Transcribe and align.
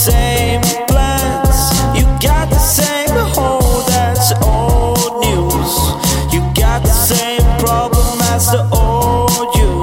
same 0.00 0.62
plans. 0.88 1.58
You 1.94 2.04
got 2.26 2.48
the 2.48 2.58
same 2.58 3.10
hole 3.34 3.82
that's 3.82 4.32
old 4.42 5.20
news. 5.20 5.72
You 6.32 6.40
got 6.54 6.82
the 6.82 6.88
same 6.88 7.42
problem 7.58 8.18
as 8.32 8.50
the 8.50 8.62
old 8.72 9.54
you. 9.56 9.82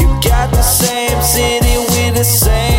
You 0.00 0.08
got 0.22 0.50
the 0.50 0.62
same 0.62 1.20
city 1.20 1.76
with 1.76 2.14
the 2.14 2.24
same. 2.24 2.75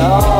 Oh. 0.00 0.37